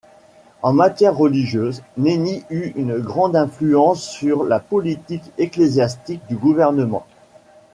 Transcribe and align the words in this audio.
En 0.63 0.73
matière 0.73 1.15
religieuse, 1.15 1.83
Neny 1.95 2.43
eut 2.49 2.73
une 2.75 2.97
grande 2.97 3.35
influence 3.35 4.01
sur 4.01 4.43
la 4.43 4.59
politique 4.59 5.31
ecclésiastique 5.37 6.23
du 6.27 6.37
gouvernement. 6.37 7.05